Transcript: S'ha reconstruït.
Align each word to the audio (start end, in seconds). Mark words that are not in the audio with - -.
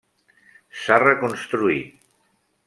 S'ha 0.83 0.97
reconstruït. 1.03 1.95